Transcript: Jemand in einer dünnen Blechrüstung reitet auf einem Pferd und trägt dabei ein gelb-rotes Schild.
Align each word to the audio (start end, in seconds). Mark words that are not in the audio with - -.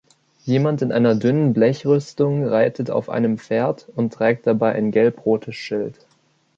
Jemand 0.45 0.81
in 0.81 0.91
einer 0.91 1.13
dünnen 1.13 1.53
Blechrüstung 1.53 2.47
reitet 2.47 2.89
auf 2.89 3.07
einem 3.07 3.37
Pferd 3.37 3.87
und 3.95 4.11
trägt 4.11 4.47
dabei 4.47 4.73
ein 4.73 4.89
gelb-rotes 4.89 5.55
Schild. 5.55 6.07